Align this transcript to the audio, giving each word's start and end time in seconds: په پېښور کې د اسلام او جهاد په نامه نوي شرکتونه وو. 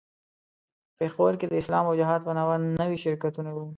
په 0.89 0.93
پېښور 0.99 1.33
کې 1.39 1.45
د 1.47 1.53
اسلام 1.61 1.85
او 1.89 1.97
جهاد 2.01 2.21
په 2.27 2.31
نامه 2.37 2.55
نوي 2.81 2.97
شرکتونه 3.03 3.49
وو. 3.53 3.65